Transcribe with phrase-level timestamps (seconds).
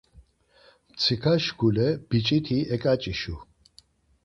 [0.91, 3.35] Mtsika-şkule biç̌iti eǩaç̌işu.